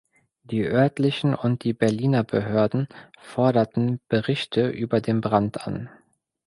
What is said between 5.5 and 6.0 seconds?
an.